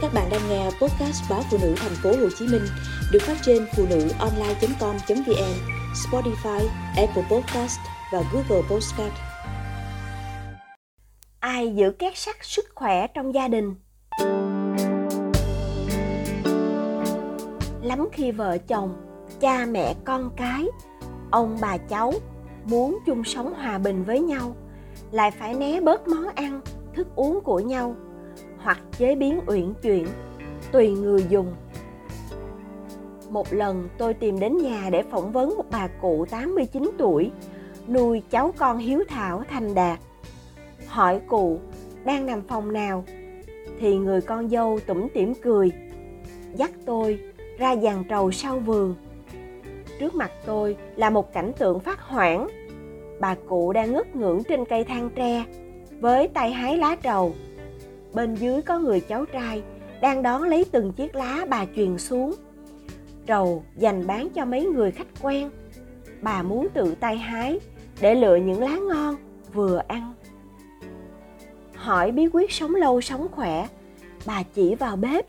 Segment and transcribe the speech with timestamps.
[0.00, 2.62] Các bạn đang nghe podcast báo phụ nữ thành phố Hồ Chí Minh
[3.12, 5.54] được phát trên phụ nữ online.com.vn,
[5.94, 7.78] Spotify, Apple Podcast
[8.12, 9.12] và Google Podcast.
[11.40, 13.74] Ai giữ két sắt sức khỏe trong gia đình?
[17.82, 18.94] Lắm khi vợ chồng,
[19.40, 20.66] cha mẹ con cái,
[21.30, 22.12] ông bà cháu
[22.64, 24.56] muốn chung sống hòa bình với nhau
[25.10, 26.60] lại phải né bớt món ăn,
[26.94, 27.96] thức uống của nhau
[28.62, 30.06] hoặc chế biến uyển chuyển,
[30.72, 31.54] tùy người dùng.
[33.30, 37.30] Một lần tôi tìm đến nhà để phỏng vấn một bà cụ 89 tuổi,
[37.88, 39.98] nuôi cháu con hiếu thảo thành đạt.
[40.86, 41.58] Hỏi cụ,
[42.04, 43.04] đang nằm phòng nào?
[43.80, 45.72] Thì người con dâu tủm tỉm cười,
[46.54, 47.20] dắt tôi
[47.58, 48.94] ra dàn trầu sau vườn.
[49.98, 52.48] Trước mặt tôi là một cảnh tượng phát hoảng.
[53.20, 55.44] Bà cụ đang ngất ngưỡng trên cây than tre,
[56.00, 57.34] với tay hái lá trầu
[58.14, 59.62] bên dưới có người cháu trai,
[60.00, 62.34] đang đón lấy từng chiếc lá bà truyền xuống.
[63.26, 65.50] Trầu dành bán cho mấy người khách quen.
[66.22, 67.60] Bà muốn tự tay hái
[68.00, 69.16] để lựa những lá ngon
[69.52, 70.12] vừa ăn.
[71.74, 73.68] Hỏi bí quyết sống lâu sống khỏe,
[74.26, 75.26] bà chỉ vào bếp,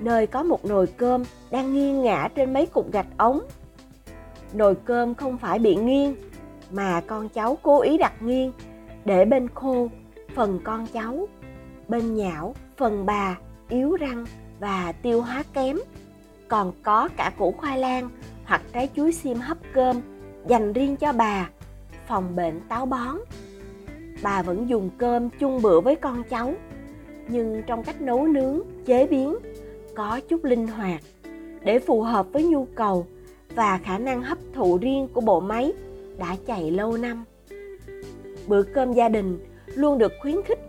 [0.00, 3.40] nơi có một nồi cơm đang nghiêng ngã trên mấy cục gạch ống.
[4.52, 6.14] Nồi cơm không phải bị nghiêng,
[6.70, 8.52] mà con cháu cố ý đặt nghiêng
[9.04, 9.88] để bên khô
[10.34, 11.28] phần con cháu
[11.88, 14.26] bên nhão, phần bà, yếu răng
[14.60, 15.78] và tiêu hóa kém.
[16.48, 18.10] Còn có cả củ khoai lang
[18.44, 20.00] hoặc trái chuối xiêm hấp cơm
[20.46, 21.50] dành riêng cho bà,
[22.06, 23.16] phòng bệnh táo bón.
[24.22, 26.54] Bà vẫn dùng cơm chung bữa với con cháu,
[27.28, 29.36] nhưng trong cách nấu nướng, chế biến,
[29.96, 31.00] có chút linh hoạt
[31.62, 33.06] để phù hợp với nhu cầu
[33.54, 35.72] và khả năng hấp thụ riêng của bộ máy
[36.18, 37.24] đã chạy lâu năm.
[38.46, 39.38] Bữa cơm gia đình
[39.74, 40.67] luôn được khuyến khích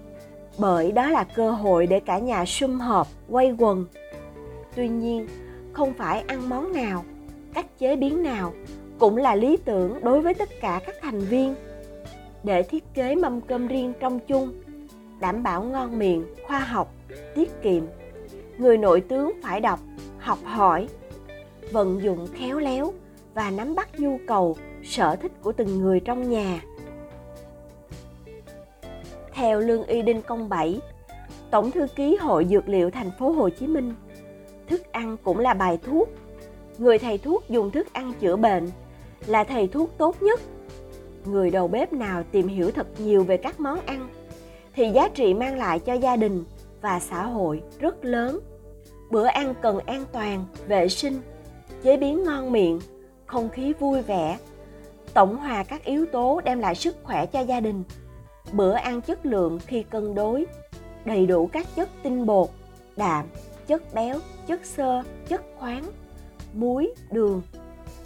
[0.57, 3.85] bởi đó là cơ hội để cả nhà sum họp quay quần.
[4.75, 5.27] Tuy nhiên,
[5.73, 7.05] không phải ăn món nào,
[7.53, 8.53] cách chế biến nào
[8.99, 11.55] cũng là lý tưởng đối với tất cả các thành viên.
[12.43, 14.53] Để thiết kế mâm cơm riêng trong chung,
[15.19, 16.93] đảm bảo ngon miệng, khoa học,
[17.35, 17.83] tiết kiệm,
[18.57, 19.79] người nội tướng phải đọc,
[20.17, 20.87] học hỏi,
[21.71, 22.93] vận dụng khéo léo
[23.33, 26.61] và nắm bắt nhu cầu, sở thích của từng người trong nhà
[29.39, 30.79] theo Lương Y Đinh Công Bảy,
[31.51, 33.93] Tổng thư ký Hội Dược liệu thành phố Hồ Chí Minh,
[34.67, 36.09] thức ăn cũng là bài thuốc.
[36.77, 38.69] Người thầy thuốc dùng thức ăn chữa bệnh
[39.25, 40.39] là thầy thuốc tốt nhất.
[41.25, 44.09] Người đầu bếp nào tìm hiểu thật nhiều về các món ăn
[44.75, 46.43] thì giá trị mang lại cho gia đình
[46.81, 48.39] và xã hội rất lớn.
[49.11, 51.21] Bữa ăn cần an toàn, vệ sinh,
[51.83, 52.79] chế biến ngon miệng,
[53.25, 54.37] không khí vui vẻ,
[55.13, 57.83] tổng hòa các yếu tố đem lại sức khỏe cho gia đình
[58.53, 60.45] bữa ăn chất lượng khi cân đối.
[61.05, 62.49] Đầy đủ các chất tinh bột,
[62.97, 63.25] đạm,
[63.67, 65.83] chất béo, chất xơ, chất khoáng,
[66.53, 67.41] muối, đường.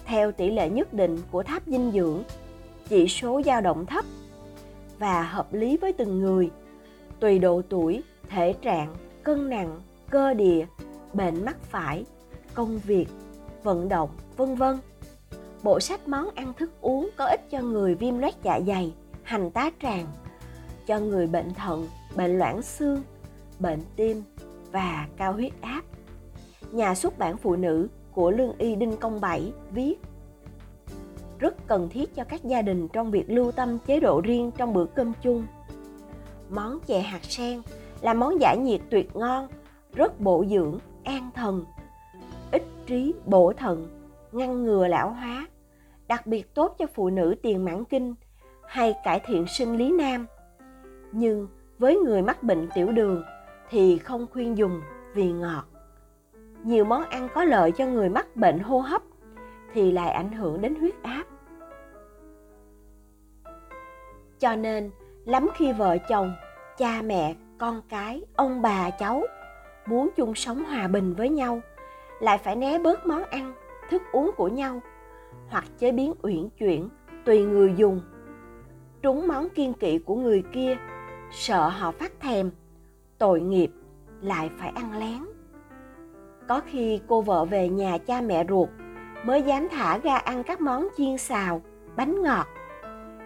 [0.06, 2.24] Theo tỷ lệ nhất định của tháp dinh dưỡng,
[2.90, 4.06] chỉ số dao động thấp
[5.00, 6.50] và hợp lý với từng người.
[7.20, 10.66] Tùy độ tuổi, thể trạng, cân nặng, cơ địa,
[11.14, 12.06] bệnh mắc phải,
[12.54, 13.08] công việc,
[13.64, 14.78] vận động, vân vân.
[15.64, 18.94] Bộ sách món ăn thức uống có ích cho người viêm loét dạ dày,
[19.24, 20.06] hành tá tràng
[20.88, 23.02] cho người bệnh thận, bệnh loãng xương,
[23.60, 24.24] bệnh tim
[24.72, 25.82] và cao huyết áp.
[26.72, 29.96] Nhà xuất bản phụ nữ của Lương Y Đinh Công Bảy viết
[31.40, 34.74] rất cần thiết cho các gia đình trong việc lưu tâm chế độ riêng trong
[34.74, 35.46] bữa cơm chung.
[36.50, 37.62] Món chè hạt sen
[38.02, 39.48] là món giải nhiệt tuyệt ngon,
[39.94, 41.66] rất bổ dưỡng, an thần,
[42.52, 43.88] ích trí, bổ thận,
[44.32, 45.48] ngăn ngừa lão hóa,
[46.08, 48.16] đặc biệt tốt cho phụ nữ tiền mãn kinh
[48.68, 50.28] hay cải thiện sinh lý nam
[51.14, 51.48] nhưng
[51.80, 53.24] với người mắc bệnh tiểu đường
[53.70, 54.82] thì không khuyên dùng
[55.14, 55.64] vì ngọt.
[56.64, 59.02] Nhiều món ăn có lợi cho người mắc bệnh hô hấp
[59.74, 61.24] thì lại ảnh hưởng đến huyết áp.
[64.40, 64.92] Cho nên,
[65.26, 66.34] lắm khi vợ chồng,
[66.78, 69.24] cha mẹ, con cái, ông bà, cháu
[69.86, 71.62] muốn chung sống hòa bình với nhau,
[72.20, 73.54] lại phải né bớt món ăn,
[73.90, 74.82] thức uống của nhau
[75.50, 76.90] hoặc chế biến uyển chuyển
[77.26, 78.02] tùy người dùng.
[79.02, 80.78] Trúng món kiên kỵ của người kia
[81.34, 82.52] sợ họ phát thèm.
[83.18, 83.72] Tội nghiệp
[84.22, 85.20] lại phải ăn lén.
[86.48, 88.70] Có khi cô vợ về nhà cha mẹ ruột
[89.26, 91.62] mới dám thả ra ăn các món chiên xào,
[91.96, 92.48] bánh ngọt.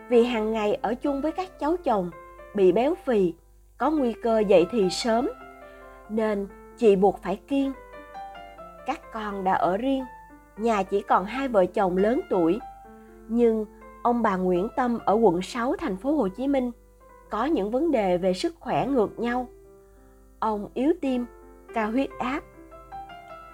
[0.10, 2.12] Vì hàng ngày ở chung với các cháu chồng
[2.56, 3.34] bị béo phì,
[3.78, 5.30] có nguy cơ dậy thì sớm,
[6.10, 7.72] nên chị buộc phải kiêng.
[8.86, 10.04] Các con đã ở riêng,
[10.58, 12.60] nhà chỉ còn hai vợ chồng lớn tuổi,
[13.28, 13.66] nhưng
[14.04, 16.72] ông bà Nguyễn Tâm ở quận 6 thành phố Hồ Chí Minh
[17.30, 19.48] có những vấn đề về sức khỏe ngược nhau
[20.40, 21.26] ông yếu tim
[21.74, 22.44] cao huyết áp.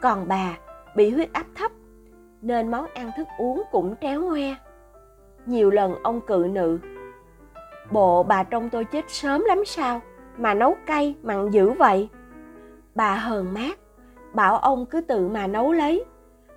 [0.02, 0.58] Còn bà
[0.96, 1.72] bị huyết áp thấp
[2.42, 4.56] nên món ăn thức uống cũng tréo ngoe.
[5.46, 6.80] Nhiều lần ông cự nữ.
[7.92, 10.02] Bộ bà trông tôi chết sớm lắm sao
[10.38, 12.10] mà nấu cay mặn dữ vậy?
[12.96, 13.80] Bà hờn mát,
[14.34, 16.06] bảo ông cứ tự mà nấu lấy.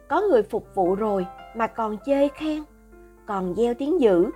[0.08, 2.62] Có người phục vụ rồi mà còn chê khen,
[3.26, 4.30] còn gieo tiếng dữ.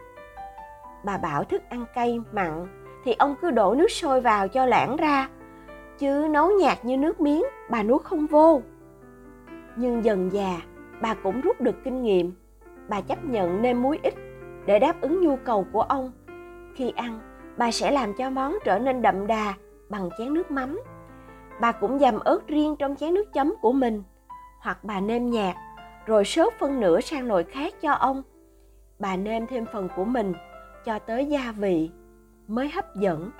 [1.05, 2.67] Bà bảo thức ăn cay mặn
[3.05, 5.29] thì ông cứ đổ nước sôi vào cho lãng ra,
[5.99, 8.62] chứ nấu nhạt như nước miếng bà nuốt không vô.
[9.76, 10.61] Nhưng dần già
[11.02, 12.32] bà cũng rút được kinh nghiệm.
[12.88, 14.14] Bà chấp nhận nêm muối ít
[14.67, 16.12] để đáp ứng nhu cầu của ông.
[16.75, 17.20] Khi ăn,
[17.56, 19.55] bà sẽ làm cho món trở nên đậm đà
[19.88, 20.81] bằng chén nước mắm.
[21.61, 24.03] Bà cũng dầm ớt riêng trong chén nước chấm của mình,
[24.61, 25.56] hoặc bà nêm nhạt
[26.06, 28.23] rồi sớt phân nửa sang nồi khác cho ông.
[28.99, 30.32] Bà nêm thêm phần của mình
[30.85, 31.91] cho tới gia vị
[32.49, 33.31] mới hấp dẫn.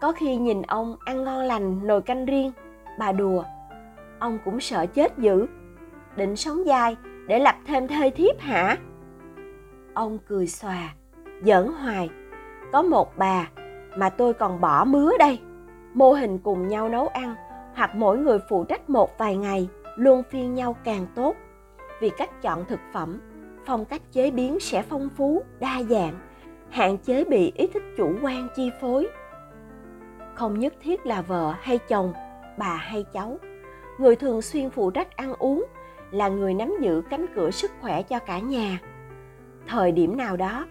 [0.00, 2.52] Có khi nhìn ông ăn ngon lành nồi canh riêng,
[2.98, 3.44] bà đùa.
[4.18, 5.46] Ông cũng sợ chết dữ,
[6.16, 6.96] định sống dài
[7.26, 8.76] để lập thêm thê thiếp hả?
[9.94, 10.94] Ông cười xòa,
[11.42, 12.10] giỡn hoài.
[12.72, 13.48] Có một bà
[13.96, 15.40] mà tôi còn bỏ mứa đây.
[15.94, 17.34] Mô hình cùng nhau nấu ăn
[17.74, 21.34] hoặc mỗi người phụ trách một vài ngày luôn phiên nhau càng tốt
[22.00, 23.20] vì cách chọn thực phẩm
[23.66, 26.14] phong cách chế biến sẽ phong phú đa dạng
[26.70, 29.08] hạn chế bị ý thích chủ quan chi phối.
[30.34, 32.12] Không nhất thiết là vợ hay chồng,
[32.58, 33.38] bà hay cháu.
[33.98, 35.64] Người thường xuyên phụ trách ăn uống,
[36.10, 38.78] là người nắm giữ cánh cửa sức khỏe cho cả nhà.
[39.66, 40.66] Thời điểm nào đó,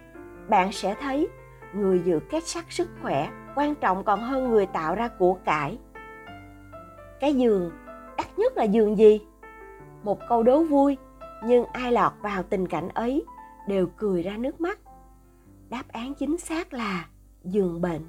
[0.50, 1.28] bạn sẽ thấy
[1.74, 5.78] người giữ kết sắt sức khỏe quan trọng còn hơn người tạo ra của cải.
[7.20, 7.72] Cái giường,
[8.18, 9.22] đắt nhất là giường gì?
[10.04, 10.98] Một câu đố vui,
[11.46, 13.26] nhưng ai lọt vào tình cảnh ấy
[13.68, 14.80] đều cười ra nước mắt
[15.70, 17.06] đáp án chính xác là
[17.44, 18.02] giường bệnh.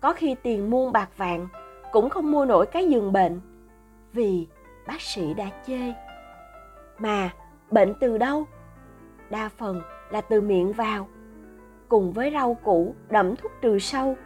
[0.00, 1.48] Có khi tiền muôn bạc vạn
[1.92, 3.40] cũng không mua nổi cái giường bệnh
[4.12, 4.46] vì
[4.86, 5.92] bác sĩ đã chê.
[6.98, 7.30] Mà
[7.70, 8.44] bệnh từ đâu?
[9.30, 11.08] Đa phần là từ miệng vào,
[11.88, 14.16] cùng với rau củ đậm thuốc trừ sâu,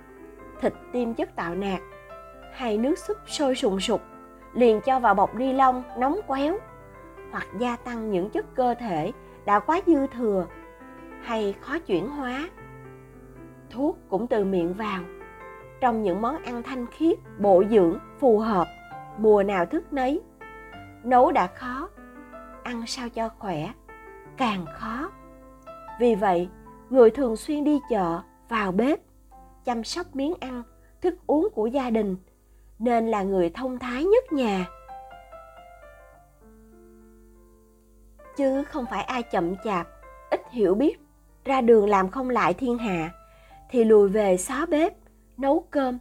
[0.60, 1.80] thịt tiêm chất tạo nạc,
[2.52, 4.02] hay nước súp sôi sùng sục
[4.54, 6.58] liền cho vào bọc ni lông nóng quéo,
[7.30, 9.12] hoặc gia tăng những chất cơ thể
[9.44, 10.46] đã quá dư thừa
[11.22, 12.48] hay khó chuyển hóa
[13.72, 15.02] thuốc cũng từ miệng vào.
[15.80, 18.66] Trong những món ăn thanh khiết, bổ dưỡng, phù hợp,
[19.18, 20.20] mùa nào thức nấy,
[21.04, 21.88] nấu đã khó,
[22.62, 23.72] ăn sao cho khỏe,
[24.36, 25.10] càng khó.
[26.00, 26.48] Vì vậy,
[26.90, 29.00] người thường xuyên đi chợ, vào bếp,
[29.64, 30.62] chăm sóc miếng ăn,
[31.00, 32.16] thức uống của gia đình,
[32.78, 34.66] nên là người thông thái nhất nhà.
[38.36, 39.86] Chứ không phải ai chậm chạp,
[40.30, 41.00] ít hiểu biết,
[41.44, 43.10] ra đường làm không lại thiên hạ
[43.72, 44.92] thì lùi về xó bếp,
[45.36, 45.98] nấu cơm.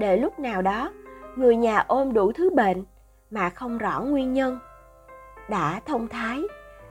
[0.00, 0.92] Để lúc nào đó,
[1.36, 2.84] người nhà ôm đủ thứ bệnh
[3.30, 4.58] mà không rõ nguyên nhân,
[5.50, 6.42] đã thông thái,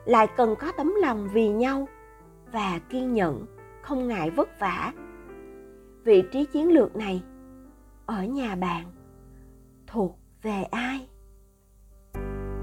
[0.06, 1.88] lại cần có tấm lòng vì nhau
[2.52, 3.46] và kiên nhẫn,
[3.81, 4.92] không ngại vất vả.
[6.04, 7.24] Vị trí chiến lược này,
[8.06, 8.86] ở nhà bạn,
[9.88, 11.08] thuộc về ai?